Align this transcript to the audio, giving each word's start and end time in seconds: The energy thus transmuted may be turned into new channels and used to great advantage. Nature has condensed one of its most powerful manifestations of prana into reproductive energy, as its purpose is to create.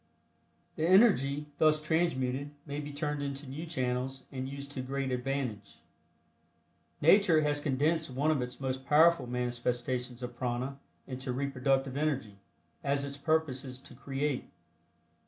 The 0.77 0.87
energy 0.89 1.45
thus 1.59 1.79
transmuted 1.79 2.49
may 2.65 2.79
be 2.79 2.91
turned 2.91 3.21
into 3.21 3.45
new 3.47 3.67
channels 3.67 4.23
and 4.31 4.49
used 4.49 4.71
to 4.71 4.81
great 4.81 5.11
advantage. 5.11 5.77
Nature 7.01 7.41
has 7.41 7.59
condensed 7.59 8.09
one 8.09 8.31
of 8.31 8.41
its 8.41 8.59
most 8.59 8.83
powerful 8.87 9.27
manifestations 9.27 10.23
of 10.23 10.35
prana 10.35 10.79
into 11.05 11.31
reproductive 11.31 11.95
energy, 11.97 12.39
as 12.83 13.03
its 13.03 13.15
purpose 13.15 13.63
is 13.63 13.79
to 13.81 13.93
create. 13.93 14.45